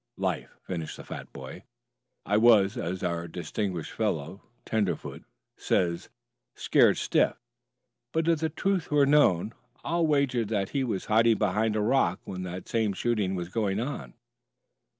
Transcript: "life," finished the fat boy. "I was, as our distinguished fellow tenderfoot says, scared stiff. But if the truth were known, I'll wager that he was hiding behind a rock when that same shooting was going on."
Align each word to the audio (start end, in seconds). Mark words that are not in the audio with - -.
"life," 0.31 0.57
finished 0.63 0.97
the 0.97 1.03
fat 1.03 1.31
boy. 1.31 1.61
"I 2.25 2.35
was, 2.35 2.75
as 2.75 3.03
our 3.03 3.27
distinguished 3.27 3.91
fellow 3.91 4.41
tenderfoot 4.65 5.23
says, 5.57 6.09
scared 6.55 6.97
stiff. 6.97 7.37
But 8.11 8.27
if 8.27 8.39
the 8.39 8.49
truth 8.49 8.89
were 8.89 9.05
known, 9.05 9.53
I'll 9.83 10.07
wager 10.07 10.43
that 10.43 10.69
he 10.69 10.83
was 10.83 11.05
hiding 11.05 11.37
behind 11.37 11.75
a 11.75 11.81
rock 11.81 12.19
when 12.23 12.41
that 12.41 12.67
same 12.67 12.93
shooting 12.93 13.35
was 13.35 13.49
going 13.49 13.79
on." 13.79 14.15